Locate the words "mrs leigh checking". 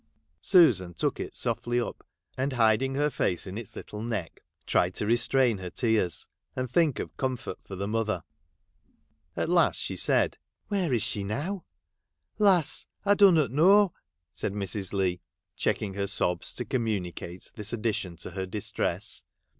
14.53-15.93